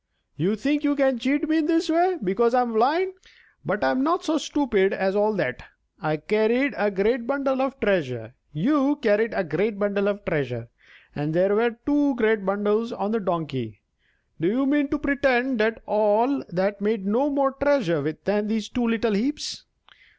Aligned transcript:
You 0.35 0.55
think 0.55 0.83
you 0.83 0.95
can 0.95 1.19
cheat 1.19 1.47
me 1.47 1.59
in 1.59 1.67
this 1.67 1.87
way 1.87 2.17
because 2.23 2.55
I 2.55 2.61
am 2.63 2.73
blind; 2.73 3.13
but 3.63 3.83
I'm 3.83 4.01
not 4.03 4.23
so 4.25 4.39
stupid 4.39 4.93
as 4.93 5.15
all 5.15 5.31
that, 5.35 5.61
I 6.01 6.17
carried 6.17 6.73
a 6.75 6.89
great 6.89 7.27
bundle 7.27 7.61
of 7.61 7.79
treasure, 7.79 8.33
you 8.51 8.95
carried 9.03 9.31
a 9.35 9.43
great 9.43 9.77
bundle 9.77 10.07
of 10.07 10.25
treasure, 10.25 10.69
and 11.15 11.35
there 11.35 11.53
were 11.53 11.77
two 11.85 12.15
great 12.15 12.43
bundles 12.43 12.91
on 12.91 13.11
the 13.11 13.19
Donkey. 13.19 13.83
Do 14.39 14.47
you 14.47 14.65
mean 14.65 14.87
to 14.87 14.97
pretend 14.97 15.59
that 15.59 15.83
all 15.85 16.43
that 16.49 16.81
made 16.81 17.05
no 17.05 17.29
more 17.29 17.51
treasure 17.51 18.01
than 18.25 18.47
these 18.47 18.69
two 18.69 18.87
little 18.87 19.13
heaps! 19.13 19.65